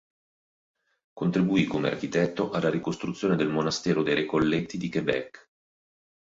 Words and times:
Contribuì, 1.13 1.65
come 1.67 1.89
architetto, 1.91 2.49
alla 2.49 2.71
ricostruzione 2.71 3.35
del 3.35 3.49
monastero 3.49 4.01
dei 4.01 4.15
recolletti 4.15 4.79
di 4.79 4.89
Québec. 4.89 5.47